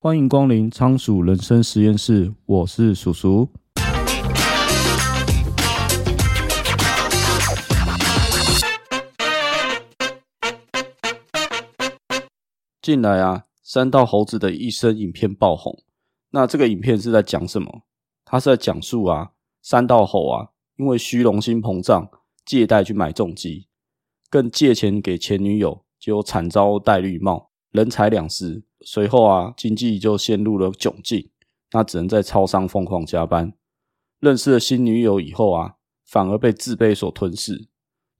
[0.00, 3.48] 欢迎光临仓鼠人生实验室，我是鼠鼠。
[12.80, 15.82] 近来啊，山道猴子的一生影片爆红。
[16.30, 17.82] 那这个影片是在讲什么？
[18.24, 22.08] 它是在讲述啊，山道猴啊，因为虚荣心膨胀，
[22.44, 23.66] 借贷去买重机，
[24.30, 28.62] 更借钱给前女友，结果惨遭戴绿帽，人财两失。
[28.80, 31.30] 随后啊，经济就陷入了窘境，
[31.72, 33.52] 那只能在超商疯狂加班。
[34.20, 35.74] 认识了新女友以后啊，
[36.04, 37.68] 反而被自卑所吞噬。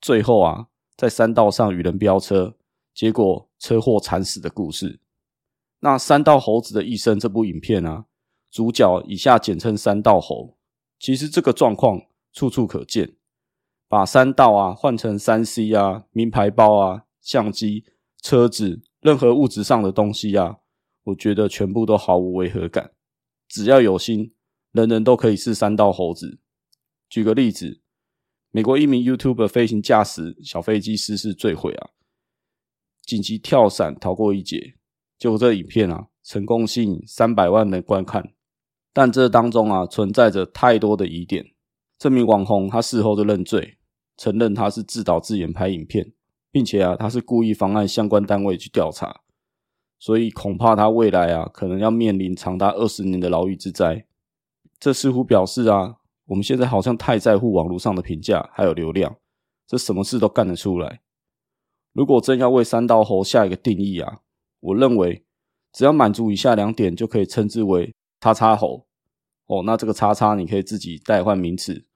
[0.01, 2.57] 最后啊，在山道上与人飙车，
[2.93, 5.01] 结果车祸惨死的故事。
[5.81, 8.07] 那山道猴子的一生这部影片啊，
[8.51, 10.57] 主角以下简称山道猴。
[10.99, 13.15] 其实这个状况处处可见，
[13.87, 17.85] 把山道啊换成三 C 啊，名牌包啊，相机、
[18.21, 18.83] 车子。
[19.01, 20.59] 任何物质上的东西啊，
[21.05, 22.93] 我觉得全部都毫无违和感。
[23.49, 24.35] 只要有心，
[24.73, 26.41] 人人都可以是三道猴子。
[27.09, 27.81] 举个例子，
[28.51, 31.91] 美国一名 YouTube 飞行驾驶小飞机失事坠毁啊，
[33.03, 34.75] 紧急跳伞逃过一劫。
[35.19, 38.35] 结果这影片啊，成功吸引三百万人观看。
[38.93, 41.55] 但这当中啊，存在着太多的疑点。
[41.99, 43.79] 这名网红他事后就认罪，
[44.17, 46.13] 承认他是自导自演拍影片。
[46.51, 49.21] 并且啊，他是故意妨碍相关单位去调查，
[49.99, 54.07] 所以恐怕他未来啊，可能要面临长达二十年的牢狱之灾。
[54.79, 55.97] 这似乎表示啊，
[56.27, 59.17] 我们现在好像太在乎网络上的评价还有流量，
[59.67, 61.01] 这什么事都干得出来。
[61.93, 64.21] 如果真要为三道猴下一个定义啊，
[64.61, 65.25] 我认为
[65.73, 68.87] 只要满足以下两点就可以称之为“叉叉猴”。
[69.47, 71.87] 哦，那这个“叉叉”你可以自己代换名词，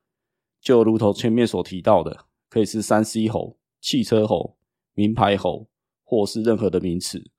[0.61, 3.57] 就如同前面所提到的，可以是三 C 猴。
[3.83, 4.57] 汽车猴、
[4.95, 5.69] 名牌猴，
[6.05, 7.31] 或是任何的名词。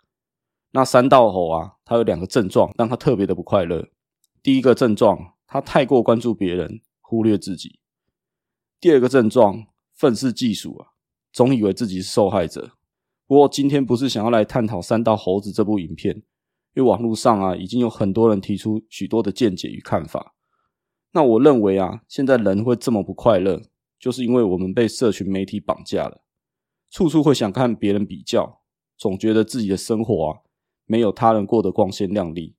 [0.71, 3.87] 那三道猴啊，它有两个症状，让它特别的不快乐。
[4.41, 7.79] 第一个症状，它太过关注别人，忽略自己；
[8.81, 10.87] 第二个症状，愤世嫉俗啊，
[11.31, 12.73] 总以为自己是受害者。
[13.25, 16.13] 不过今天不是想要来探讨三道猴子这部影片，
[16.73, 20.35] 因为网络上啊，已经有很多人提出许多的见解与看法。
[21.13, 23.61] 那我认为啊，现在人会这么不快乐，
[23.97, 26.22] 就是因为我们被社群媒体绑架了。
[26.93, 28.61] 处处会想看别人比较，
[28.95, 30.41] 总觉得自己的生活啊
[30.85, 32.55] 没有他人过得光鲜亮丽，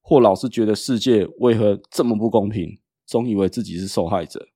[0.00, 4.48] 或老是觉得世界为何这么不公平，总以为自己是受害者。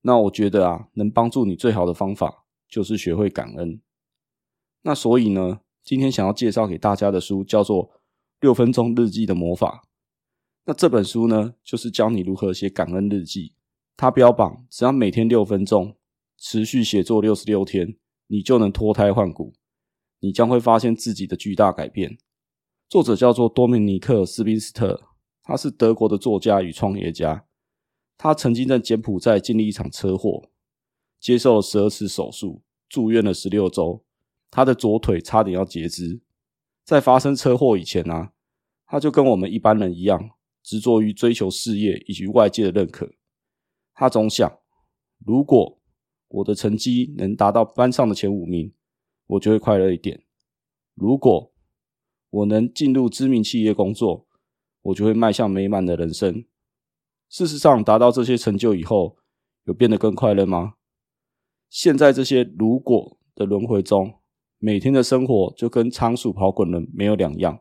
[0.00, 3.80] 那我觉得啊，能帮助你最好的方法就是学会感恩。
[4.82, 7.88] 那所以呢，今天想要介绍给大家的书叫做
[8.40, 9.84] 《六分钟日记的魔法》。
[10.64, 13.54] 那这本书呢，就是教你如何写感恩日记。
[13.96, 15.94] 它标榜只要每天六分钟，
[16.36, 17.96] 持续写作六十六天。
[18.28, 19.52] 你就能脱胎换骨，
[20.20, 22.16] 你将会发现自己的巨大改变。
[22.88, 25.08] 作者叫做多米尼克·斯宾斯特，
[25.42, 27.44] 他是德国的作家与创业家。
[28.16, 30.50] 他曾经在柬埔寨经历一场车祸，
[31.20, 34.04] 接受了十二次手术，住院了十六周。
[34.50, 36.22] 他的左腿差点要截肢。
[36.84, 38.32] 在发生车祸以前呢、啊，
[38.86, 40.30] 他就跟我们一般人一样，
[40.62, 43.10] 执着于追求事业以及外界的认可。
[43.92, 44.60] 他总想，
[45.24, 45.77] 如果
[46.28, 48.72] 我的成绩能达到班上的前五名，
[49.26, 50.22] 我就会快乐一点。
[50.94, 51.52] 如果
[52.30, 54.26] 我能进入知名企业工作，
[54.82, 56.44] 我就会迈向美满的人生。
[57.28, 59.16] 事实上，达到这些成就以后，
[59.64, 60.74] 有变得更快乐吗？
[61.70, 64.20] 现在这些如果的轮回中，
[64.58, 67.60] 每天的生活就跟仓鼠跑滚轮没有两样，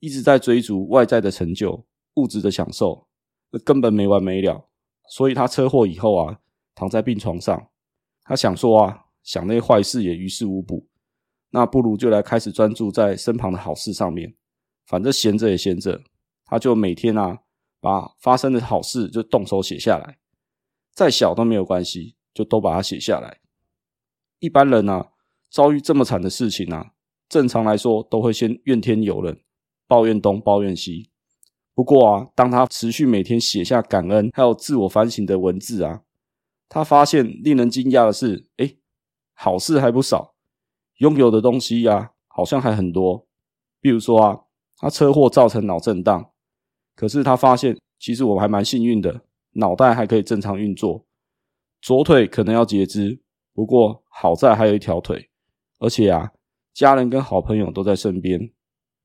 [0.00, 3.08] 一直在追逐外在的成就、物质的享受，
[3.50, 4.68] 那根本没完没了。
[5.08, 6.40] 所以他车祸以后啊，
[6.74, 7.70] 躺在病床上。
[8.28, 10.86] 他想说啊，想那些坏事也于事无补，
[11.48, 14.34] 那不如就来开始专注在身旁的好事上面。
[14.86, 16.02] 反正闲着也闲着，
[16.44, 17.38] 他就每天啊，
[17.80, 20.18] 把发生的好事就动手写下来，
[20.92, 23.38] 再小都没有关系，就都把它写下来。
[24.40, 25.12] 一般人啊，
[25.50, 26.92] 遭遇这么惨的事情啊，
[27.30, 29.40] 正常来说都会先怨天尤人，
[29.86, 31.10] 抱怨东抱怨西。
[31.74, 36.02] 不过啊，当他持续每天写下感恩还有自我反省的文字啊。
[36.68, 38.78] 他发现令人惊讶的是，诶，
[39.32, 40.34] 好事还不少，
[40.98, 43.26] 拥有的东西呀、好像还很多。
[43.80, 44.40] 比如说啊，
[44.76, 46.30] 他车祸造成脑震荡，
[46.94, 49.22] 可是他发现，其实我还蛮幸运的，
[49.52, 51.06] 脑袋还可以正常运作。
[51.80, 53.20] 左腿可能要截肢，
[53.54, 55.30] 不过好在还有一条腿，
[55.78, 56.32] 而且啊，
[56.74, 58.50] 家人跟好朋友都在身边。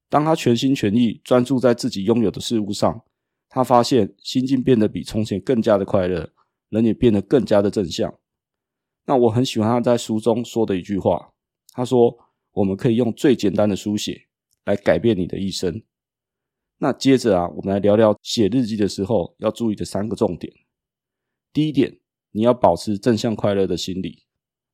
[0.10, 3.04] 当他全心全意专注在自己拥有的事物上，
[3.48, 6.30] 他发现心境变得比从前更加的快乐。
[6.74, 8.14] 人也变得更加的正向。
[9.06, 11.32] 那我很喜欢他在书中说的一句话，
[11.74, 12.18] 他说
[12.52, 14.28] ：“我们可以用最简单的书写
[14.66, 15.84] 来改变你的一生。”
[16.80, 20.52] 那接着啊，我们来聊聊写日记的时候要注意的三个重点。
[21.54, 22.00] 第一点，
[22.32, 24.24] 你要保持正向快乐的心理。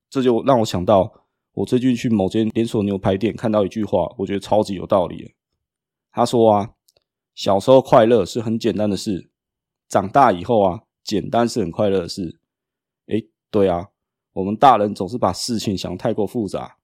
[0.09, 5.35] 这就让我想到，我最近去某间连锁牛排店看到一句话，我觉得超级有道理。
[6.11, 6.73] 他说啊，
[7.35, 9.29] 小时候快乐是很简单的事，
[9.87, 12.39] 长大以后啊，简单是很快乐的事。
[13.07, 13.88] 诶，对啊，
[14.33, 16.77] 我们大人总是把事情想太过复杂。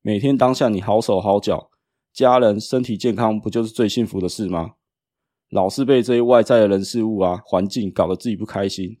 [0.00, 1.68] 每天当下你好手好脚，
[2.12, 4.74] 家人身体健康，不就是最幸福的事吗？
[5.50, 8.96] 老是被这些外在的人事物啊、环境搞得自己不开心。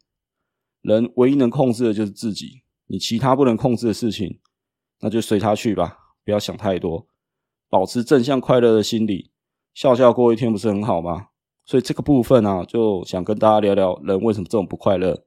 [0.80, 4.40] 人唯一能控制的就是自己，你其他不能控制的事情，
[4.98, 7.06] 那就随他去吧，不要想太多，
[7.68, 9.30] 保持正向快乐的心理，
[9.72, 11.28] 笑笑过一天不是很好吗？
[11.68, 15.22] 所以这个部分啊，就想跟大家聊聊人为什么这么不快乐，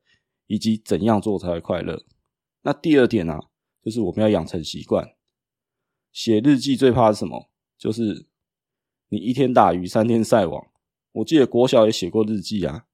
[0.48, 2.04] 以及怎样做才会快乐。
[2.64, 3.40] 那第二点啊，
[3.86, 5.08] 就是我们要养成习惯。
[6.12, 7.48] 写日记最怕是什么？
[7.78, 8.26] 就是
[9.10, 10.66] 你一天打鱼三天晒网。
[11.12, 12.86] 我记得国小也写过日记啊，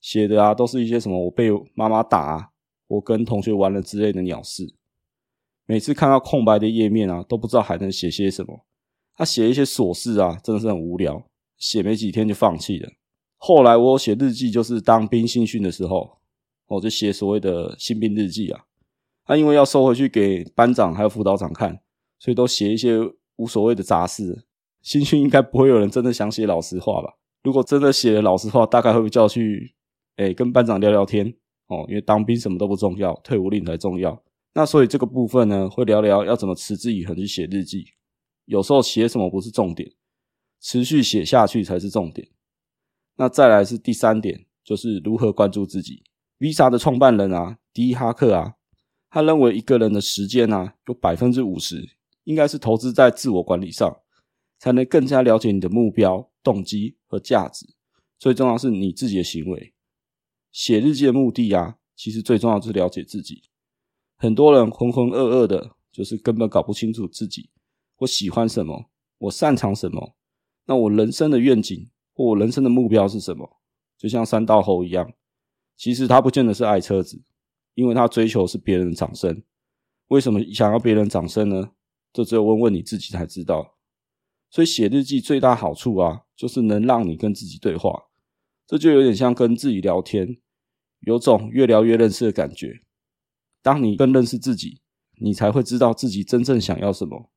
[0.00, 2.50] 写的啊都是一些什么我被妈妈打啊，
[2.86, 4.76] 我跟同学玩了之类的鸟事。
[5.64, 8.64] 每次看到空白的页面啊，都不知道还能写些什么。
[9.16, 12.90] 他写一些琐事啊，真的是很无聊，写没几天就放弃了。
[13.36, 16.18] 后来我写日记，就是当兵新训的时候，
[16.68, 18.64] 我就写所谓的新兵日记啊。
[19.24, 21.80] 他因为要收回去给班长还有辅导长看。
[22.18, 22.98] 所以都写一些
[23.36, 24.46] 无所谓的杂事，
[24.80, 27.18] 新训应该不会有人真的想写老实话吧？
[27.42, 29.74] 如果真的写了老实话，大概会被叫去，
[30.16, 31.34] 诶，跟班长聊聊天
[31.66, 31.84] 哦。
[31.88, 34.18] 因为当兵什么都不重要，退伍令才重要。
[34.54, 37.84] 那所以这个部分呢，会聊聊要怎么持之以恒去写日记。
[38.46, 39.92] 有时候写什么不是重点，
[40.60, 42.28] 持续写下去才是重点。
[43.16, 46.04] 那再来是第三点，就是如何关注自己。
[46.38, 48.54] Visa 的创办人啊，迪哈克啊，
[49.10, 51.96] 他认为一个人的时间啊，有百分之五十。
[52.24, 54.00] 应该是投资在自我管理上，
[54.58, 57.64] 才能更加了解你的目标、动机和价值。
[58.18, 59.74] 最重要是你自己的行为。
[60.50, 63.44] 写日记的目的啊，其实最重要就是了解自己。
[64.16, 67.48] 很多人浑浑噩噩的，就是根本搞不清楚自己。
[67.98, 68.90] 我喜欢什么？
[69.18, 70.16] 我擅长什么？
[70.66, 73.58] 那我人生的愿景或我人生的目标是什么？
[73.96, 75.12] 就像三道猴一样，
[75.76, 77.22] 其实他不见得是爱车子，
[77.74, 79.42] 因为他追求是别人的掌声。
[80.08, 81.70] 为什么想要别人掌声呢？
[82.12, 83.76] 这只有问问你自己才知道。
[84.50, 88.04] 所以写日记最大好处啊，就是能让你跟自己对话。
[88.66, 90.38] 这就有点像跟自己聊天，
[91.00, 92.82] 有种越聊越认识的感觉。
[93.62, 94.80] 当你更认识自己，
[95.20, 97.30] 你才会知道自己真正想要什么。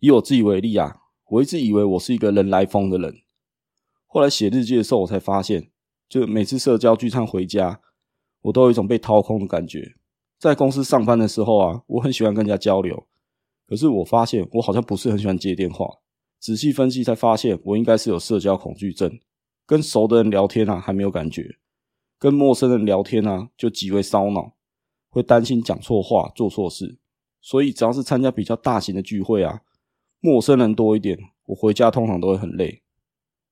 [0.00, 3.22] 以我自己为例啊，我一直以为我是一个人来疯的人，
[4.06, 5.70] 后来写日记的时候，我才发现，
[6.08, 7.80] 就每次社交聚餐回家，
[8.42, 9.94] 我都有一种被掏空的感觉。
[10.38, 13.06] 在公司上班的时候啊，我很喜欢跟人家交流。
[13.66, 15.88] 可是我发现，我好像不是很喜欢接电话。
[16.38, 19.18] 仔细分析才发现，我应该是有社交恐惧症。
[19.64, 21.56] 跟熟的人聊天啊，还没有感觉；
[22.18, 24.52] 跟陌生人聊天啊，就极为烧脑，
[25.08, 26.98] 会担心讲错话、做错事。
[27.40, 29.62] 所以，只要是参加比较大型的聚会啊，
[30.24, 32.82] 陌生人多一点，我回家通常都会很累。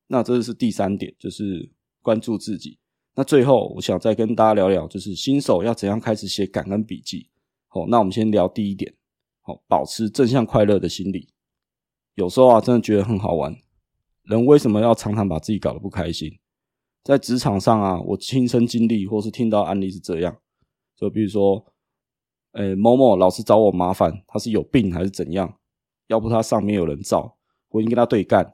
[0.07, 1.71] 那这是第三点，就是
[2.01, 2.79] 关注自己。
[3.15, 7.29] 那最后，我想再跟大家聊聊，就是新手要怎样开始写感恩笔记。
[7.69, 8.95] 好，那我们先聊第一点。
[9.43, 11.29] 好，保持正向快乐的心理。
[12.15, 13.55] 有时候啊，真的觉得很好玩。
[14.23, 16.39] 人为什么要常常把自己搞得不开心？
[17.05, 20.39] 在职场上啊，我亲身经历或是听到案例是这样。
[20.97, 21.67] 就比如说，
[22.53, 25.59] 诶，某某老是找我麻烦，他是有病还是怎样？
[26.13, 27.39] 要不他上面有人罩，
[27.71, 28.53] 我应跟他对干。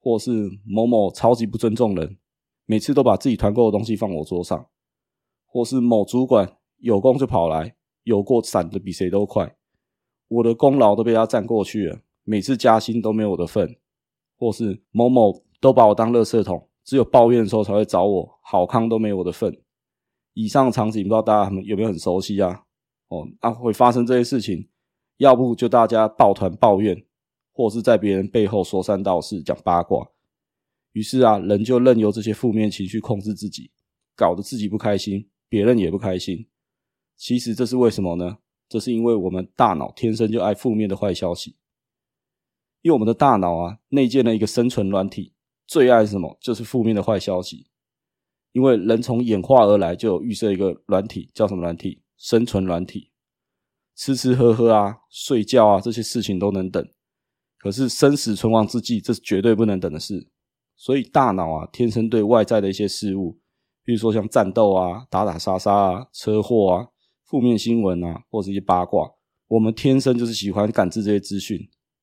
[0.00, 2.18] 或是某某超级不尊重人，
[2.66, 4.66] 每次都把自己团购的东西放我桌上。
[5.46, 9.56] 或是某主管有功就跑来，有过闪的比谁都快。
[10.28, 13.78] 我的功劳都被他占过去了，每次加薪都没有我的份，
[14.36, 19.58] 或是某某都把我当垃圾桶，只有抱怨的时候才会找我，好康都没有我的份。
[20.34, 22.64] 以上场景不知道大家有没有很熟悉啊？
[23.08, 24.68] 哦，那、啊、会发生这些事情，
[25.16, 27.04] 要不就大家抱团抱怨，
[27.52, 30.10] 或是在别人背后说三道四、讲八卦。
[30.92, 33.70] 于是啊，人就任由这些负面情绪控制自己，
[34.14, 36.48] 搞得自己不开心，别人也不开心。
[37.16, 38.38] 其实这是为什么呢？
[38.68, 41.56] 这是因为我们大脑天生就爱负面的坏消息，
[42.82, 45.32] 因为我们的大脑啊内建了一个生存软体，
[45.66, 46.36] 最爱什么？
[46.40, 47.66] 就是负面的坏消息。
[48.52, 52.02] 因为人从演化而来就有预设一个软体，叫什么软体？
[52.16, 53.10] 生存软体。
[53.96, 56.86] 吃吃喝喝啊，睡觉啊，这些事情都能等，
[57.58, 60.28] 可是生死存亡之际，这是绝对不能等的事。
[60.76, 63.38] 所以大脑啊天生对外在的一些事物，
[63.84, 66.88] 比如说像战斗啊、打打杀杀啊、车祸啊。
[67.26, 69.10] 负面新闻啊，或者一些八卦，
[69.48, 71.58] 我们天生就是喜欢感知这些资讯，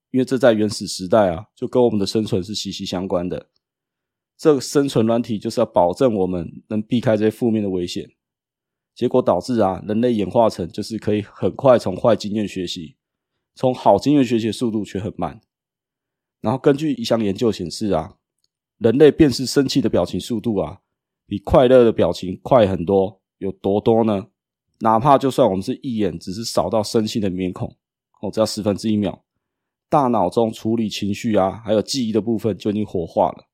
[0.10, 3.50] 因为这在原始时代啊，就跟我们的生存是息息相关的。
[4.36, 8.10] 这个生存软体就是要保证我们能避开这些负面的危险。
[8.94, 12.96] 结果导致啊，人类演化成就是可以很快从坏经验学习，
[13.56, 15.42] 从好经验学习的速度却很慢。
[16.42, 18.18] 然后根据一项研究显示啊，
[18.78, 20.82] 人类辨识生气的表情速度啊，
[21.26, 23.22] 比快乐的表情快很多。
[23.38, 24.28] 有多多呢？
[24.82, 27.76] 哪怕就算我们是一眼只是扫到生气的面孔，
[28.22, 29.24] 哦，只要十分之一秒，
[29.90, 33.48] 大脑中处理情绪啊，还有记忆的部分就已经活化了。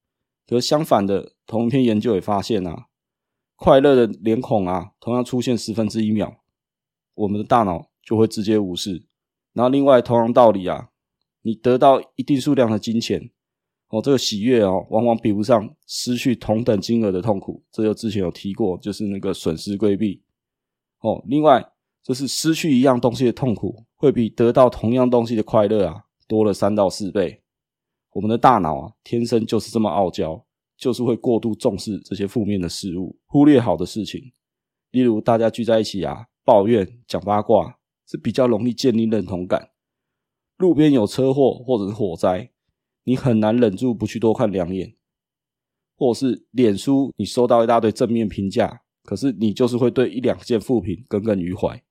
[0.46, 2.88] 可相反的，同一篇研究也发现啊。
[3.58, 6.38] 快乐的脸孔啊，同样出现十分之一秒，
[7.16, 9.04] 我们的大脑就会直接无视。
[9.54, 10.90] 然后，另外同样道理啊，
[11.42, 13.32] 你得到一定数量的金钱，
[13.90, 17.64] 哦，这个喜悦哦，往往比不上失去同等金额的痛苦。
[17.72, 20.22] 这就之前有提过，就是那个损失规避。
[21.00, 21.68] 哦，另外
[22.04, 27.42] 就是失去一样东西的痛苦，会比得到同样东西的快乐啊，多了三到四倍。
[28.12, 30.46] 我们的大脑啊，天生就是这么傲娇。
[30.78, 34.32] 就是会过度重视这些负面的事物，忽略好的事情。
[34.92, 39.72] 例如，大家聚在一起啊，抱怨、讲八卦，是比较容易建立认同感。
[40.58, 42.52] 路边有车祸或者是火灾，
[43.04, 44.96] 你很难忍住不去多看两眼。
[45.98, 51.84] 或是脸书，你收到一大堆正面评价，可是你就是会对一两件负评耿耿于怀，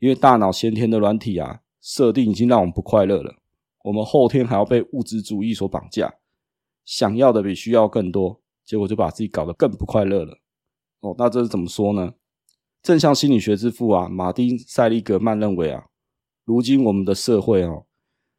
[0.00, 3.36] 因为大脑先天的软体啊，设定已经让我们不快乐了，
[3.84, 6.14] 我们后天还要被物质主义所绑架。
[6.84, 10.38] 想要的比需要更多，结果就把自己搞得更不快乐了。
[11.00, 12.14] 哦，那这是怎么说呢？
[12.82, 15.86] 正向心理学之父啊，马丁·塞利格曼认为啊，
[16.44, 17.86] 如今我们的社会哦，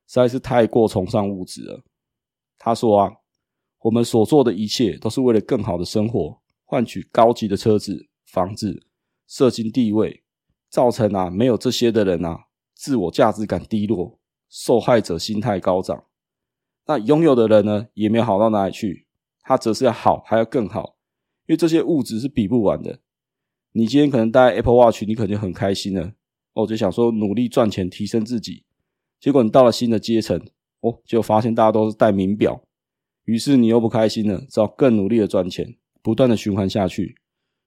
[0.07, 1.81] 实在是太过崇尚物质了。
[2.57, 3.11] 他说啊，
[3.79, 8.85] 我们所做的一切都是为了更好的生活，换取高级的车子、房子、
[9.27, 10.23] 社经地位，
[10.69, 14.19] 造成啊，没有这些的人啊，自我价值感低落，
[14.49, 16.05] 受害者心态高涨。
[16.85, 19.05] 那拥有的人呢，也没有好到哪里去，
[19.41, 20.97] 他则是要好，还要更好，
[21.47, 22.99] 因为这些物质是比不完的。
[23.71, 26.13] 你今天可能戴 Apple Watch，你可能就很开心了，
[26.53, 28.65] 哦，就想说努力赚钱，提升自己。
[29.19, 30.37] 结果你到了新的阶层，
[30.81, 32.61] 哦，结果发现大家都是戴名表，
[33.23, 37.15] 于是你又不开心了，只好更努力的赚钱，不断的循环下去。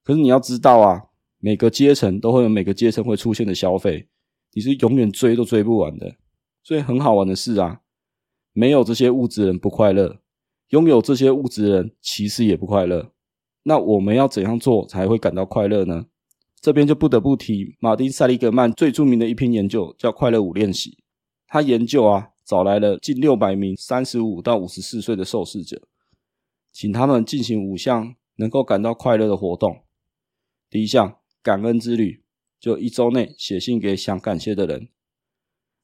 [0.05, 1.07] 可是你要知道啊，
[1.39, 4.07] 每个阶层都会有每个阶层会出现的消费，
[4.53, 6.17] 你是永远追都追不完的。
[6.63, 7.81] 所以很好玩的是啊。
[8.59, 10.19] 没有这些物质人不快乐，
[10.71, 13.13] 拥有这些物质人其实也不快乐。
[13.65, 16.07] 那我们要怎样做才会感到快乐呢？
[16.59, 20.91] 这边就不得不提马丁·塞利格曼最著名的一篇研究，叫《快乐五练习》。
[21.47, 25.83] 他研究啊，找来了近六百名三十五到五十四岁的受试者，
[26.73, 29.83] 请他们进行五项能够感到快乐的活动。
[30.71, 32.23] 第一项，感恩之旅，
[32.59, 34.89] 就一周内写信给想感谢的人。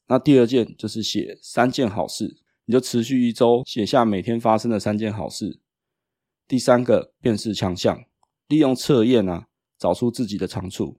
[0.08, 2.38] 那第二件就是写三件好事。
[2.72, 5.60] 你就持续一周写下每天发生的三件好事。
[6.48, 8.02] 第三个，便是强项，
[8.48, 9.48] 利用测验啊，
[9.78, 10.98] 找出自己的长处。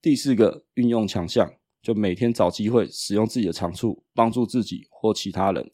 [0.00, 5.70] 第四个，运用强项，就每天找机会使用自己的长处，帮助自己或其他人。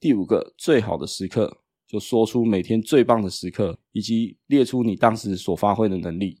[0.00, 6.40] 第五个，最好的时刻，就说出每天最棒的时刻，以及列出你当时所发挥的能力。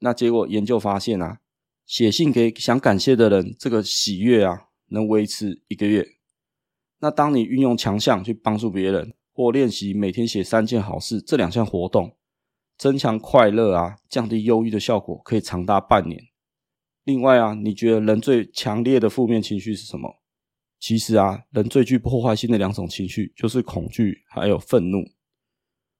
[0.00, 1.40] 那结果研究发现啊，
[1.86, 6.06] 写信给想感谢的人，这个喜悦啊，能维持一个月。
[7.02, 12.14] 那当你运用强项去帮助别人，或练习每天写三件好事这两项活动，
[12.76, 16.22] 增强快乐啊，降低忧郁的效果可以长达半年。
[17.04, 20.20] 另外啊，你觉得人最强烈的负面情绪是什么？
[20.78, 25.02] 其实啊，人最具破坏性的两种情绪就是恐惧还有愤怒。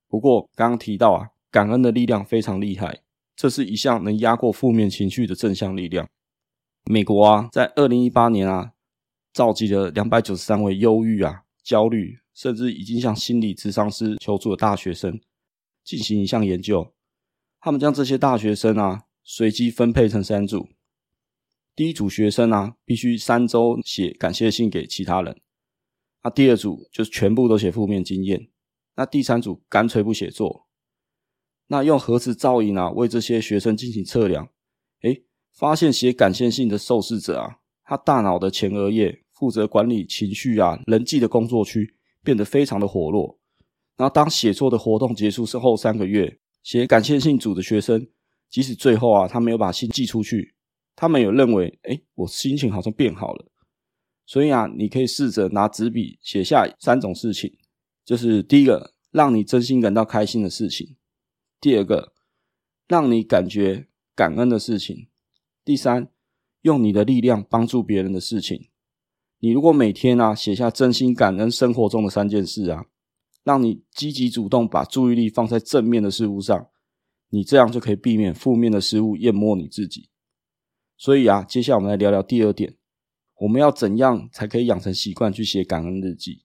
[0.06, 3.00] 不过刚刚提到啊，感恩的力量非常厉害，
[3.34, 6.06] 这是一项能压过负面情绪的正向力量。
[6.84, 8.72] 美国啊，在二零一八年啊。
[9.32, 15.20] 召集了两百九十三位忧郁啊、焦虑，甚至已经向心理咨商师求助的大学生
[15.84, 16.92] 进行一项研究。
[17.60, 20.68] 他们将这些大学生啊随机分配成三组。
[21.76, 25.40] 第一组学生啊必须三周写感谢信给其他人。
[26.22, 28.50] 那第二组就是全部都写负面经验。
[28.96, 30.66] 那第三组干脆不写作。
[31.68, 34.50] 那用核磁造影啊为这些学生进行测量，
[35.02, 37.59] 诶，发现写感谢信的受试者啊。
[37.90, 43.36] 他大脑的前额叶负责管理情绪啊、人际的工作区变得非常的活络。
[43.96, 48.06] 然后当写作的活动结束之后三个月，写感谢信组的学生，
[48.48, 50.54] 即使最后啊他没有把信寄出去，
[50.94, 53.50] 他们有认为，哎，我心情好像变好了。
[54.24, 57.52] 所以啊，你可以试着拿纸笔写下三种事情，
[58.04, 60.94] 就是第一个，让你真心感到开心的事情；
[61.60, 62.12] 第二个，
[62.86, 65.08] 让你感觉感恩的事情；
[65.64, 66.08] 第三。
[66.62, 68.68] 用你的力量帮助别人的事情，
[69.38, 72.86] 你如果每天啊写下真心感恩生活中的三件事啊，
[73.42, 76.68] 让你积极主动把注意力放在正面的事物上，
[77.30, 80.10] 你这样就可以避免负面的事物淹没你自己。
[80.96, 82.76] 所以啊，接下来我们来聊聊第二点，
[83.38, 86.42] 我们要怎样才可以养成习惯去写感恩日记？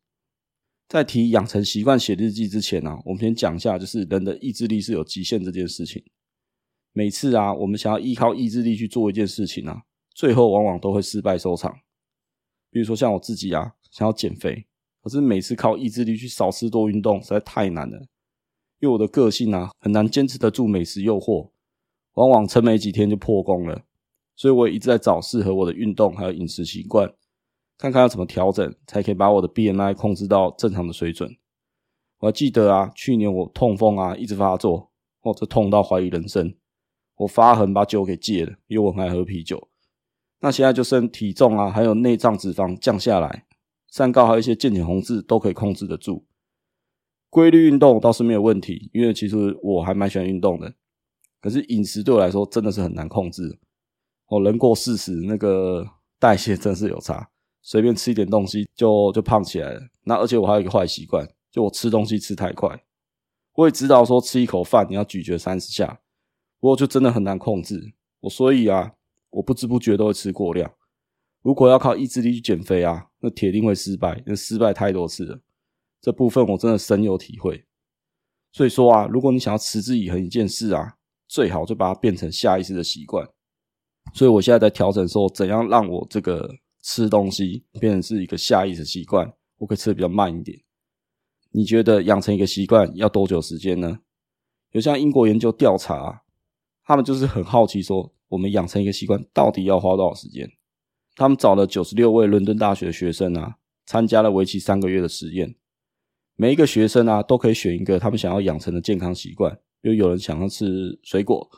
[0.88, 6.02] 在提养成习惯写日记之前啊，我们先讲一下，就是人的意志力是有极限这件事情。
[6.94, 9.82] 每次啊，我们想要依靠意志力去做一件事情啊，
[10.16, 11.78] 最后往往都会失败收场。
[12.72, 14.66] 比如说像我自己啊，想要减肥，
[15.04, 18.00] 可是每次靠意志力去少吃多运动实在太难了，
[18.80, 21.52] 因为我的个性啊，很难坚持得住美食诱惑，
[22.14, 23.84] 往往撑没几天就破功了。
[24.38, 27.14] 所以我也一直在找适合我的运动还有饮食习惯。
[27.78, 31.36] 看看要怎么调整，才可以把我的 BMI 控制到正常的水准。
[32.20, 36.56] 我还记得啊，去年我痛风啊一直发作，或者痛到怀疑人生，
[37.18, 39.68] 我发狠把酒给戒了，因为我很爱喝啤酒。
[40.40, 43.46] 那现在就剩体重啊，还有内脏脂肪降下来，
[43.88, 46.26] 三高还有一些健检红字都可以控制得住。
[47.30, 50.74] 规律运动倒是没有问题，因为其实我还蛮喜欢运动的。
[51.42, 53.60] 可是饮食对我来说真的是很难控制。
[54.28, 55.86] 哦，人过四十，那个
[56.20, 57.30] 代谢真是有差。
[57.62, 59.82] 随便吃一点东西就就胖起来了。
[60.04, 62.84] 那而且我还有一个坏习惯，就我吃东西吃太快。
[63.54, 66.00] 我也知道说吃一口饭你要咀嚼三十下，
[66.60, 67.94] 不过就真的很难控制。
[68.22, 68.94] 我所以啊，
[69.36, 70.74] 我不知不觉都会吃过量。
[71.42, 75.40] 如果要靠意志力去减肥啊，那铁定会失败，因为失败太多次了。
[76.02, 77.66] 这部分我真的深有体会。
[78.52, 83.28] 所以说啊，如果你想要持之以恒一件事啊，最好就把它变成下意识的习惯。
[84.14, 86.56] 所以我现在在调整说，怎样让我这个。
[86.88, 90.56] 吃东西变成是一个下意识习惯，我可以吃的比较慢一点。
[91.50, 94.02] 你觉得养成一个习惯要多久时间呢？
[94.70, 96.22] 有像英国研究调查啊，
[96.84, 100.50] 他们就是很好奇说，我们养成一个习惯到底要花多少时间？
[101.16, 103.56] 他们找了九十六位伦敦大学的学生啊，
[103.86, 105.56] 参加了为期三个月的实验。
[106.36, 111.50] 每一个学生啊，都可以选一个他们想要养成的健康习惯，比如有人想要吃水果，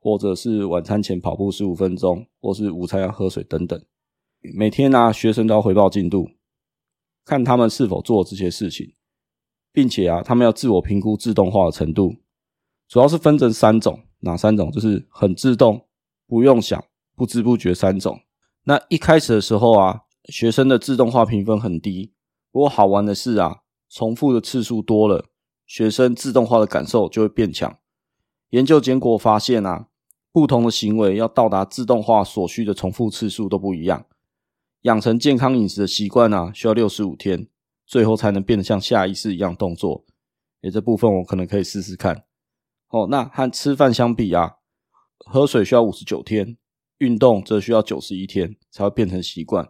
[0.00, 3.78] 或者是晚餐前跑步十五分钟，或是午餐要喝水等等。
[4.56, 6.30] 每天呢、啊，学生都要回报进度，
[7.26, 8.94] 看他们是否做这些事情，
[9.72, 12.14] 并且啊，他们要自我评估自动化的程度，
[12.88, 14.70] 主要是分成三种，哪三种？
[14.70, 15.87] 就是很自动、
[16.28, 16.84] 不用想、
[17.16, 18.20] 不知不觉三种。
[18.64, 22.12] 那一开始的时候啊，学生的自动化评分很低，
[22.52, 25.24] 不过好玩的是啊，重复的次数多了，
[25.66, 27.78] 学生自动化的感受就会变强。
[28.50, 29.88] 研究结果发现啊，
[30.30, 34.04] 不同的行为要到达自动化所需的重复次数都不一样。
[34.82, 37.48] 养成健康饮食的习惯啊，需要六十五天，
[37.86, 40.04] 最后才能变得像下意识一样动作。
[40.62, 42.24] 诶，这部分我可能可以试试看。
[42.90, 44.56] 哦，那和吃饭相比啊，
[45.26, 46.56] 喝水需要五十九天，
[46.98, 49.68] 运动则需要九十一天才会变成习惯。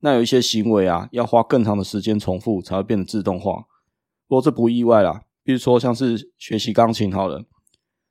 [0.00, 3.66] 那有一些行为啊，要花更长的时间重复才会变得自动化。
[4.28, 7.44] 不过这不意外啦，比如说像是学习钢琴好了，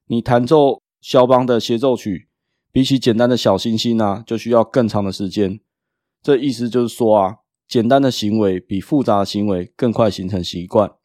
[0.07, 2.27] 你弹奏肖邦的协奏曲，
[2.71, 5.59] 比起简单的小星星啊，就需要更长的时间。
[6.21, 10.95] 这意思就是说啊，简单的行为比复杂的行为更快形成习惯。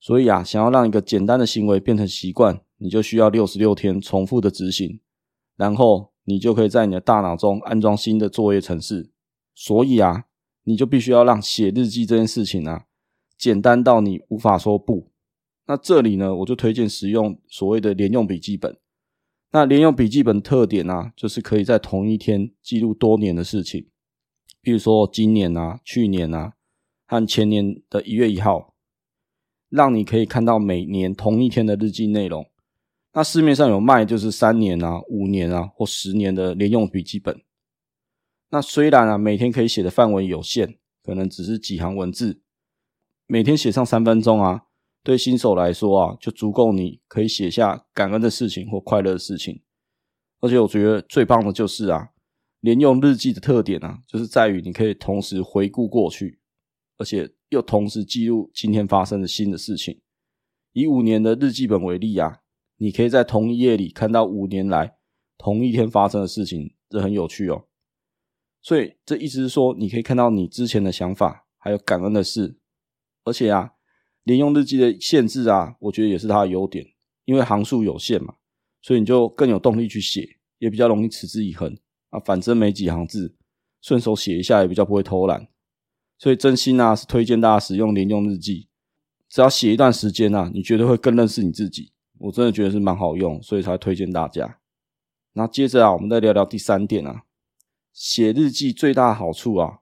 [0.00, 5.00] 所以啊，想要让一个简单的行为变成习惯，你就需要六十六天重复的执行，
[5.56, 9.10] 然后你就可以在你的大脑中安装新的作业程式。
[9.54, 10.26] 所以啊，
[10.64, 12.86] 你就必须要让写日记这件事情啊，
[13.36, 15.10] 简单到你无法说不。
[15.66, 18.78] 那这里呢，我就推荐使用所谓的连用笔记本。
[19.50, 23.88] 那连用笔记本特点啊，就是可以在同一天记录多年的事情。
[24.60, 26.52] 比如说今年啊、去年啊
[27.06, 28.74] 和前年的一月一号，
[29.70, 32.46] 让你可以看到每年同一天的日记内容。
[33.18, 37.42] 那市面上有卖就是三年啊、五年啊或十年的连用笔记本。
[38.50, 42.40] 那虽然啊每天可以写的范围有限，可能只是几行文字，
[43.26, 44.66] 每天写上三分钟啊，
[45.02, 49.62] 对新手来说啊就足够你可以写下感恩的事情或快乐的事情。
[50.38, 52.10] 而且我觉得最棒的就是啊。
[52.60, 56.38] 连用日记的特点啊，就是在于你可以同时回顾过去，
[56.98, 60.00] 而且又同时记录今天发生的新的事情。
[60.72, 62.42] 以五年的日记本为例啊，
[62.78, 64.96] 你可以在同一页里看到五年来
[65.36, 67.66] 同一天发生的事情，这很有趣哦。
[68.60, 72.56] 所以这意思是说，你可以看到你之前的想法，还有感恩的事。
[73.24, 73.72] 而且啊，
[74.24, 76.86] 连用日记的限制啊，我觉得也是它的优点，
[77.24, 78.36] 因为行数有限嘛，
[78.80, 81.78] 所以你就更有动力去写，也比较容易持之以恒。
[82.10, 83.36] 啊，反正没几行字，
[83.82, 85.46] 顺手写一下也比较不会偷懒，
[86.18, 88.68] 所以真心啊是推荐大家使用连用日记，
[89.28, 91.92] 只要写一段时间啊，你绝对会更认识你自己。
[92.20, 94.60] 我真的觉得是蛮好用，所以才推荐大家。
[95.32, 97.24] 那接着啊，我们再聊聊第三点啊，
[97.92, 99.80] 写日记最大的好处啊，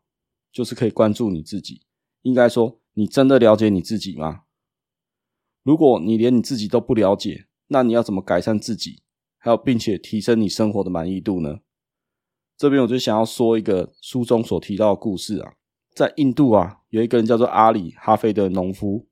[0.52, 1.82] 就是可以关注你自己。
[2.22, 4.42] 应该说，你真的了解你自己吗？
[5.62, 9.02] 如果你连你自己都不了解，那你要怎么改善自己，
[9.38, 11.60] 还有并且提升你生活的满意度呢？
[12.56, 15.54] 这边我就想要说一个书中所提到的故事啊，
[15.94, 19.06] 在印度啊，有一个人叫做阿里哈菲的农夫，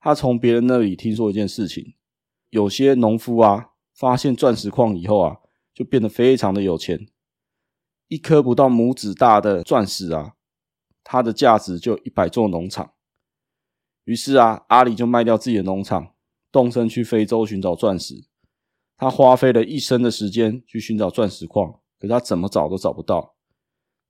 [0.00, 1.94] 他从别人那里听说一件事情，
[2.54, 5.38] 有些农夫啊，发现钻石矿以后啊，
[5.74, 7.08] 就变得非常的有钱，
[8.06, 10.34] 一颗不到拇指大的钻石啊，
[11.02, 12.92] 它的价值就一百座农场。
[14.04, 16.14] 于是啊，阿里就卖掉自己的农场，
[16.52, 18.24] 动身去非洲寻找钻石。
[18.96, 21.80] 他花费了一生的时间去寻找钻石矿。
[21.98, 23.34] 可他怎么找都找不到，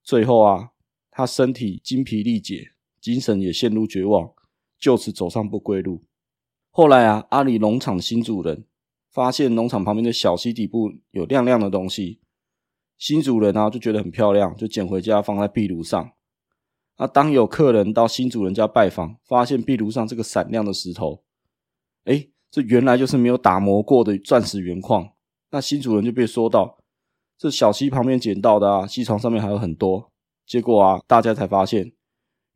[0.02, 0.72] 最后啊，
[1.10, 4.34] 他身体精疲力竭，精神也陷入绝望，
[4.78, 6.04] 就此走上不归路。
[6.76, 8.64] 后来啊，阿里农场的新主人
[9.08, 12.18] 发现农场旁边的小溪底部有亮亮的东西，
[12.98, 16.10] 新主人啊就觉得很漂亮，就捡回家放在壁炉上。
[16.96, 21.22] 啊，当有客人到新主人家拜访，发现壁炉上这个闪亮的石头，
[22.06, 25.12] 诶，这原来就是没有打磨过的钻石原矿。
[25.52, 26.78] 那新主人就被说道。
[27.38, 30.10] 这小溪旁边捡到的啊，溪床上面还有很多。
[30.44, 31.92] 结果啊，大家才发现，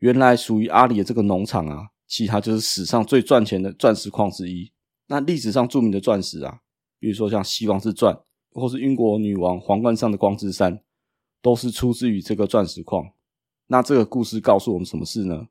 [0.00, 4.72] 原来属于阿里的这个农场啊，其他就是史上最赚钱的钻石矿之一。
[5.06, 6.60] 那历史上著名的钻石啊，
[6.98, 8.18] 比如说像西王之钻，
[8.50, 10.80] 或是英国女王皇冠上的光之山，
[11.40, 13.10] 都是出自于这个钻石矿。
[13.68, 15.46] 那这个故事告诉我们什么事呢？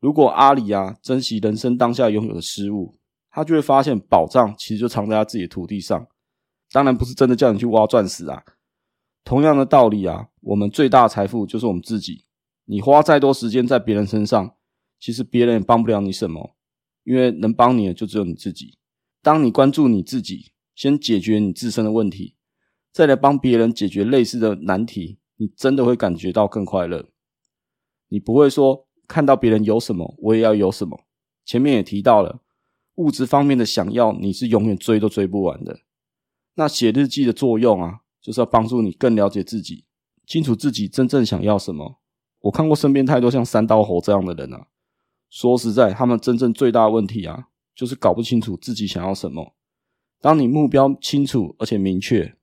[0.00, 2.94] 如果阿里啊珍惜人生当下拥有的事物，
[3.30, 6.06] 他就会发现宝藏其实就藏在他自己的土地上。
[6.70, 8.42] 当然不是真的叫你去挖钻石啊！
[9.24, 12.24] 同样的道理啊，我们最大的财富就是我们自己。
[12.64, 14.54] 你花再多时间在别人身上，
[15.04, 16.56] 其实别人也帮不了你什么，
[17.02, 18.78] 因为能帮你的就只有你自己。
[19.20, 22.36] 当你关注你自己，先解决你自身的问题，
[22.90, 27.10] 再来帮别人解决类似的难题，你真的会感觉到更快乐。
[28.08, 30.98] 你不会说看到别人有什么，我也要有什么。
[31.44, 32.40] 前面也提到了，
[32.94, 35.80] 物质方面的想要，你是永远追都追不完的。
[36.54, 39.84] 那写日记的作用啊，就是要帮助你更了解自己，
[40.26, 42.00] 清楚自己真正想要什么。
[42.40, 44.68] 我看过身边太多像三刀猴这样的人啊，
[45.34, 49.52] 说实在，他们真正最大的问题啊，就是搞不清楚自己想要什么。
[50.20, 52.36] 当你目标清楚而且明确，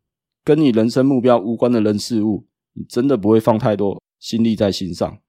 [0.43, 5.19] 跟你人生目标无关的人事物，你真的不会放太多心力在心上。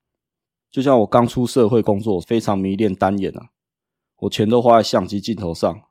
[0.73, 3.51] 就像我刚出社会工作，非常迷恋单眼啊，
[4.23, 5.83] 我钱都花在相机镜头上。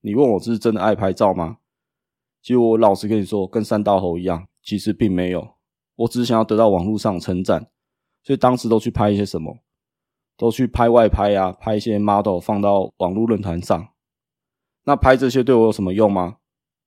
[0.00, 1.58] 你问我这是真的爱拍照吗？
[2.42, 5.50] 其实我老实跟你说，跟三道猴一样，其实并没有。
[5.94, 7.70] 我只是想要得到网络上的称赞，
[8.24, 9.58] 所以当时都去拍一些什么，
[10.40, 13.88] 都去拍外拍啊，拍一些 model 放到网络论坛上。
[14.84, 16.38] 那拍这些对我有什么用吗？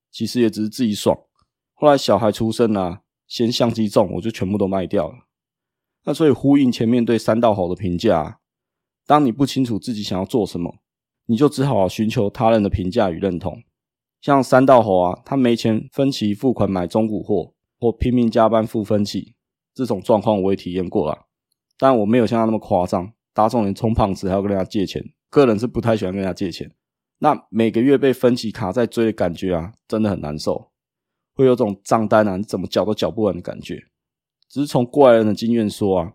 [0.09, 1.15] 其实也只是自己爽。
[1.75, 5.13] 后来小孩出生了啊，嫌相机重，我就全部都卖掉了。
[6.05, 8.37] 那所以呼应前面对三道猴的评价啊，
[9.05, 10.77] 当你不清楚自己想要做什么，
[11.27, 13.61] 你就只好寻求他人的评价与认同。
[14.19, 19.35] 像三道猴啊，他没钱分期付款买中古货，或拼命加班付分期，
[19.75, 21.25] 这种状况我也体验过啊。
[21.77, 25.03] 但我没有像他那么夸张，打肿脸充胖子还要跟人家借钱。
[25.29, 26.71] 个人是不太喜欢跟人家借钱。
[27.17, 30.71] 那每个月被分期卡在追的感觉啊，真的很难受，
[31.33, 33.83] 会有种账单啊，你怎么缴都缴不完的感觉。
[34.49, 36.13] 只是从过来人的经验说啊，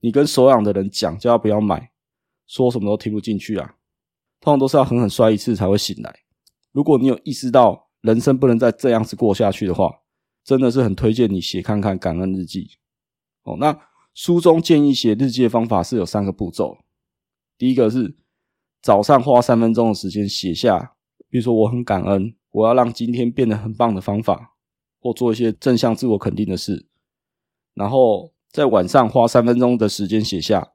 [0.00, 1.92] 你跟手痒的人讲叫他不要买，
[2.46, 3.76] 说什么都听不进去啊，
[4.40, 6.14] 通常都是要狠狠摔一次才会醒来。
[6.72, 9.90] 如果你有意识到人生不能再这样子过下去的话，
[10.44, 12.68] 真的是很推荐你写看看感恩日记。
[13.44, 13.72] 哦，那
[14.14, 16.78] 书中建议写日记的方法是有三个步骤。
[17.56, 18.16] 第一个是
[18.80, 20.94] 早上花三分钟的时间写下，
[21.28, 24.54] 比如说我很感恩，我要让今天变得很棒的方法，
[25.00, 26.86] 或做一些正向自我肯定的事。
[27.74, 30.72] 然后在晚上花三分钟的时间写下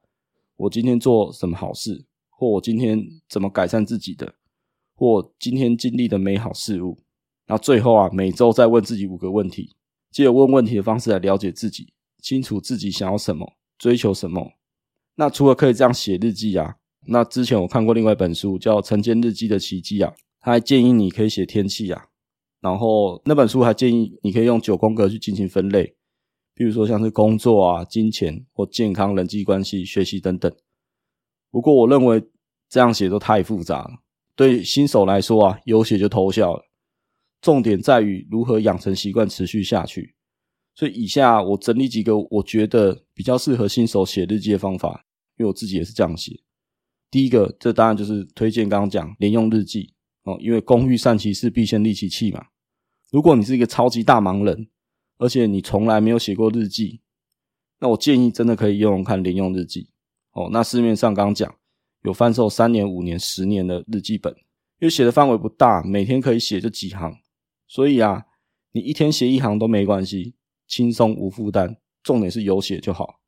[0.56, 4.36] 我今天做什么好事，或我今天怎么改善自己的。
[5.00, 6.97] 或今天经历的美好事物，
[7.45, 9.76] 然后最后啊，每周再问自己五个问题，
[10.10, 11.93] 借问问题的方式来了解自己，
[12.28, 14.52] 清楚自己想要什么，追求什么。
[15.16, 22.08] 那除了可以这样写日记啊，那之前我看过另外一本书叫《晨间日记的奇迹》啊，他还建议你可以写天气啊，
[22.60, 25.96] 然后那本书还建议你可以用九宫格去进行分类，
[26.54, 30.54] 比如说像是工作啊、金钱或健康、人际关系、学习等等。
[31.50, 32.22] 不过我认为
[32.68, 33.92] 这样写都太复杂了。
[34.36, 36.66] 对新手来说啊，有写就偷笑了。
[37.40, 40.16] 重点在于如何养成习惯，持续下去。
[40.78, 46.40] 所以以下我整理几个我觉得比较适合新手写日记的方法，因为我自己也是这样写。
[47.10, 52.46] 第一个，这当然就是推荐刚刚讲连用日记哦，因为工欲善其事，必先利其器嘛。
[53.10, 54.68] 如果你是一个超级大忙人，
[55.18, 57.02] 而且你从来没有写过日记，
[57.80, 59.90] 那我建议真的可以用看连用日记。
[60.34, 61.56] 哦，那市面上刚讲
[62.04, 64.32] 有贩售三年、五年、十年的日记本，
[64.80, 67.18] 因为写的范围不大，每天可以写就几行，
[67.68, 68.26] 所以啊，
[68.74, 70.36] 你一天写一行都没关系，
[70.67, 73.19] 轻松无负担，重点是有写就好。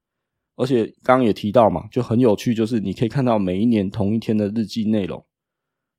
[0.55, 5.25] 而且刚刚也提到嘛，就很有趣，就是你可以看到每一年同一天的日记内容。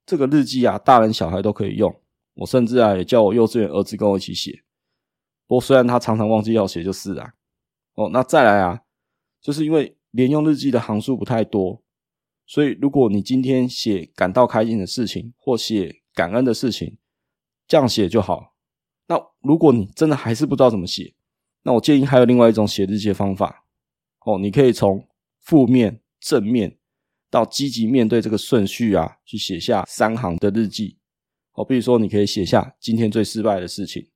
[0.04, 1.94] 这个日记啊，大人小孩都可以用。
[2.34, 4.62] 我甚至啊，也叫我幼稚园儿子跟我一起写。
[5.46, 7.32] 不过虽然他常常忘记要写，就是啊。
[7.94, 8.82] 哦，那再来啊，
[9.40, 11.82] 就是因为连用日记的行数不太多，
[12.46, 16.98] 所以如果你今天写感到开心的事情，或写感恩的事情，
[17.66, 18.54] 这样写就好。
[19.06, 21.14] 那如果你真的还是不知道怎么写，
[21.62, 23.66] 那我建议还有另外一种写日记的方法。
[24.24, 25.06] 哦，你可以从
[25.40, 26.78] 负面、正面
[27.30, 30.98] 到积极面对这个顺序啊，去写下三行的日记。
[31.52, 34.08] 哦，比如说你可以写下今天最失败的事情，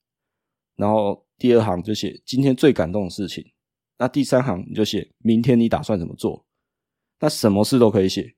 [0.76, 3.44] 然后第二行就写今天最感动的事情，
[3.98, 6.46] 那第三行你就写明天你打算怎么做。
[7.20, 8.36] 那什么事都可以写，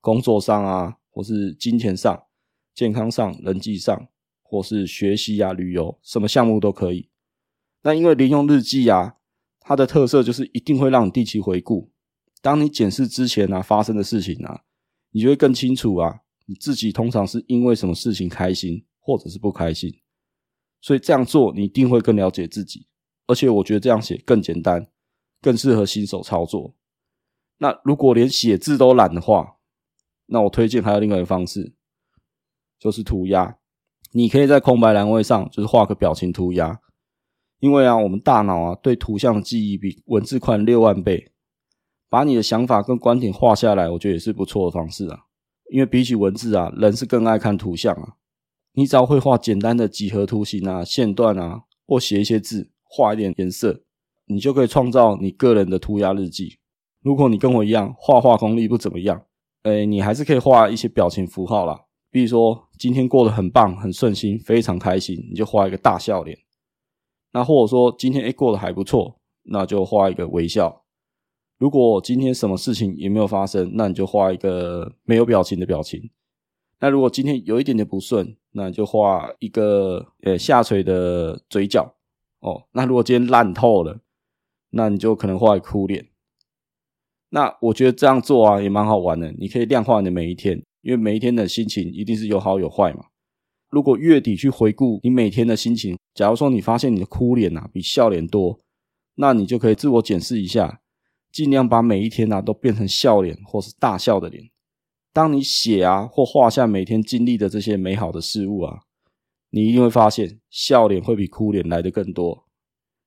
[0.00, 2.26] 工作上啊，或是金钱上、
[2.74, 4.08] 健康上、人际上，
[4.42, 7.10] 或是学习啊、旅游，什么项目都可以。
[7.82, 9.16] 那因为零用日记啊。
[9.64, 11.92] 它的特色就是一定会让你定期回顾。
[12.40, 14.62] 当你检视之前啊发生的事情啊，
[15.12, 20.00] 你就会更清楚啊，你自己通常是因为什么事情开心或者是不开心。
[20.80, 22.88] 所以这样做你一定会更了解自己，
[23.28, 24.88] 而且我觉得这样写更简单，
[25.40, 26.74] 更适合新手操作。
[27.58, 29.58] 那如果连写字都懒的话，
[30.26, 31.72] 那我推荐还有另外一个方式，
[32.80, 33.58] 就是涂鸦。
[34.10, 36.80] 你可以在空白栏位上就是画个表情涂鸦。
[37.62, 41.30] 因为啊，我们大脑啊对图像的记忆比文字快六万倍，
[42.10, 45.16] 把你的想法跟观点画下来，我觉得也是不错的方式啊。
[45.70, 48.14] 因为比起文字啊，人是更爱看图像啊。
[48.72, 53.84] 你只要会画简单的几何图形啊、线段啊，或写一些字、画一点颜色，
[54.26, 56.58] 你就可以创造你个人的涂鸦日记。
[57.00, 59.22] 如果你跟我一样画画功力不怎么样，
[59.62, 61.78] 诶，你还是可以画一些表情符号啦，
[62.10, 66.36] 比如说今天过得很棒、很顺心、非常开心，你就画一个大笑脸。
[67.32, 70.84] 那或者说今天诶过得还不错，那就画一个微笑。
[71.58, 76.10] 如果今天什么事情也没有发生，那你就画一个没有表情的表情。
[76.80, 81.94] 那如果今天有一点点不顺，那你就画一个呃下垂的嘴角。
[82.40, 84.00] 哦，那如果今天烂透了，
[84.70, 86.08] 那你就可能画一个哭脸。
[87.30, 93.04] 那我觉得这样做啊也蛮好玩的，你可以量化你的每一天，因为每一天的心情一定是有好有坏嘛。
[93.72, 98.60] 如果月底去回顾你每天的心情，假如说你发现你的哭脸啊比笑脸多，
[99.14, 100.82] 那你就可以自我检视一下，
[101.32, 104.50] 尽量把每一天啊都变成笑脸或是大笑的脸。
[105.10, 108.80] 当你写啊或画下每天经历的这些美好的事物啊，
[109.48, 112.44] 你一定会发现笑脸会比哭脸来得更多。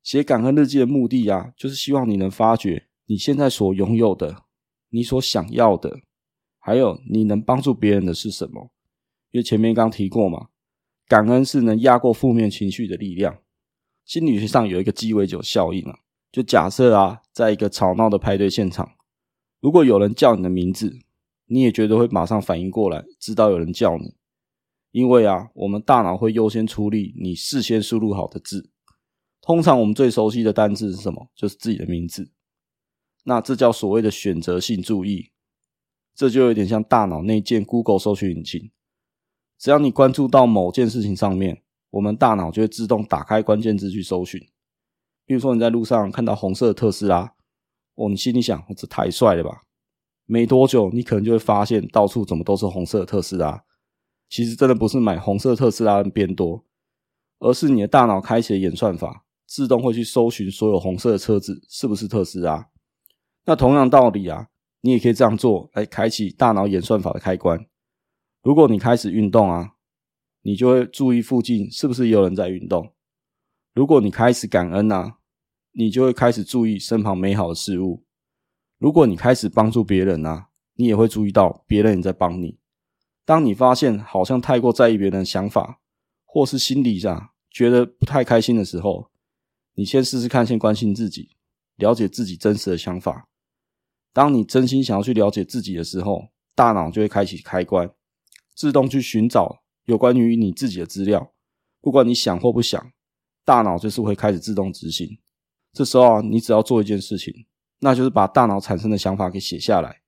[0.02, 4.46] 写感恩日记的目的啊，就是希望你能发觉你现在所拥有的、
[4.90, 6.00] 你所想要的，
[6.58, 8.72] 还有你能帮助别人的是什么。
[9.30, 10.48] 因为前面刚提过嘛。
[11.08, 13.40] 感恩是能压过负面情绪的力量。
[14.04, 16.00] 心理学上有一个鸡尾酒效应啊，
[16.32, 18.92] 就假设啊，在一个吵闹的派对现场，
[19.60, 21.00] 如果有人叫你的名字，
[21.48, 24.16] 你也觉得会马上反应过来，知道有人叫你。
[24.92, 28.70] 因为啊，我们大脑会优先处理你事先输入好的字。
[29.42, 31.30] 通常我们最熟悉的单字是什么？
[31.36, 32.32] 就是自己的名字。
[33.26, 35.32] 那这叫所谓的选择性注意，
[36.16, 38.72] 这就有点像大脑内建 Google 搜寻引擎。
[39.58, 44.40] 只要你关注到某件事情上面，我们大脑就会自动打开关键字去搜寻。
[45.26, 47.34] 比如说你在路上看到红色的特斯拉，
[47.96, 49.64] 哦，你心里想，这太帅了吧？
[50.26, 53.64] 没多久，你可能就会发现到处怎么都是红色的特斯拉。
[54.28, 56.66] 其实真的不是买红色特斯拉的变多，
[57.40, 62.70] 而是你的大脑开启了演算法，自动会去搜寻所有红色的车子是不是特斯拉。
[63.46, 64.50] 那同样道理啊，
[64.82, 67.66] 你也可以这样做来开启大脑演算法的开关。
[68.46, 69.74] 如果你开始运动啊，
[70.44, 72.94] 你就会注意附近是不是有人在运动。
[73.74, 75.18] 如果你开始感恩啊，
[75.72, 78.04] 你就会开始注意身旁美好的事物。
[78.78, 82.60] 如果你开始帮助别人啊，你也会注意到别人也在帮你。
[83.26, 85.82] 当你发现好像太过在意别人的想法，
[86.24, 89.10] 或是心里上觉得不太开心的时候，
[89.74, 91.32] 你先试试看，先关心自己，
[91.78, 93.28] 了解自己真实的想法。
[94.14, 97.90] 当你真心想要去了解自己的时候，大脑就会开启开关。
[98.56, 101.34] 自动去寻找有关于你自己的资料，
[101.82, 102.92] 不管你想或不想，
[103.44, 105.20] 大脑就是会开始自动执行。
[105.74, 107.46] 这时候啊，你只要做一件事情，
[107.80, 110.02] 那就是把大脑产生的想法给写下来。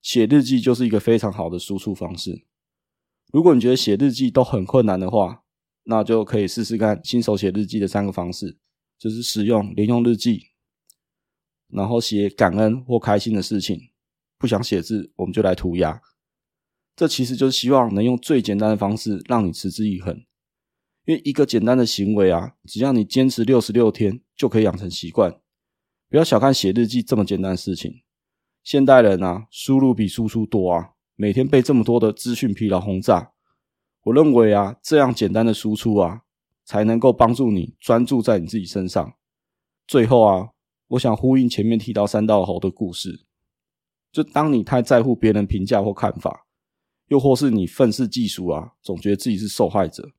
[0.00, 2.46] 写日记就是一个非常好的输出方式。
[3.30, 5.44] 如果你觉得写日记都很困难的话，
[5.84, 8.58] 那就可以试试看新手写日记的三个方式，
[8.98, 10.48] 就是使用连用日记，
[11.68, 13.78] 然后写感恩或开心的事情，
[14.38, 16.00] 不想写字，我们就来涂鸦。
[16.94, 20.24] 这其实就是希望能用最简单的方式让你持之以恒。
[21.04, 25.40] 因为一个简单的行为啊，只要你坚持六十六天，就可以养成习惯。
[26.08, 28.02] 不要小看写日记这么简单的事情。
[28.62, 33.32] 现代人啊，输入比输出多啊，每天被这么多的资讯疲劳轰炸。
[34.04, 36.22] 我认为啊，这样简单的输出啊，
[36.64, 39.14] 才能够帮助你专注在你自己身上。
[39.88, 40.50] 最后啊，
[40.88, 43.24] 我想呼应前面提到三道猴的故事，
[44.12, 46.46] 就当你太在乎别人评价或看法，
[47.08, 50.10] 又或是你愤世嫉俗啊，总觉得自己是受害者。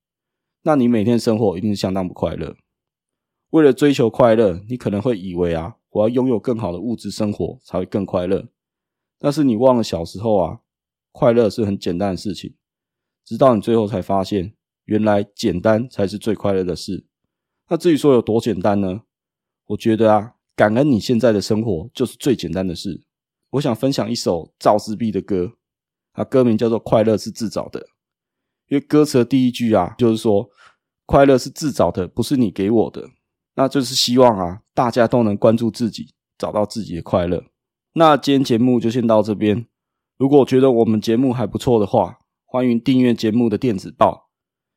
[0.63, 2.56] 那你每天生活一定是相当不快乐。
[3.50, 8.48] 为了追求快乐，你可能会以为啊，我要拥有更好的物质生活才会更快乐。
[9.19, 10.60] 但是你忘了小时候啊，
[11.12, 12.56] 快乐是很简单的事情。
[13.26, 14.54] 直到你最后才发现，
[14.86, 17.06] 原来简单才是最快乐的事。
[17.69, 19.04] 那至于说有多简单呢？
[19.67, 23.04] 我觉得啊，感恩你现在的生活就是最简单的事。
[23.52, 25.54] 我想分享一首赵自碧的歌，
[26.13, 27.80] 啊，歌名叫做《快乐是自找的》。
[28.69, 30.49] 因为歌词的第一句啊，就是说
[31.06, 33.08] 快乐是自找的，不是你给我的。
[33.56, 37.43] 那就是希望啊，大家都能关注自己，找到自己的快乐。
[37.93, 39.67] 那今天节目就先到这边。
[40.17, 44.30] 如果觉得我们节目还不错的话，欢迎订阅节目的电子报。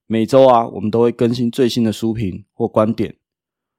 [0.07, 3.17] 每周啊，我们都会更新最新的书评或观点。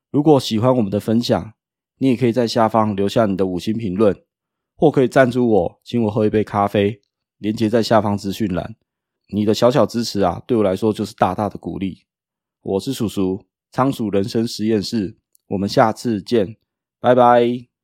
[0.10, 1.54] 如果喜欢我们的分享，
[2.00, 4.24] 你也可以在下方留下你的五星评论，
[4.76, 7.02] 或可以赞助我，请我喝一杯咖啡。
[7.38, 8.76] 连接在下方资讯栏。
[9.30, 12.06] 你的小小支持啊，对我来说就是大大的鼓励。
[12.62, 16.58] 我是鼠鼠，仓鼠人生实验室，我们下次见，
[17.00, 17.77] 拜拜。